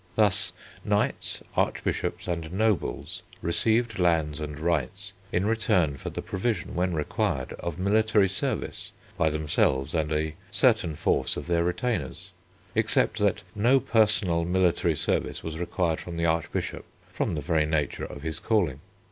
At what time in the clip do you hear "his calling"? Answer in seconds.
18.23-18.79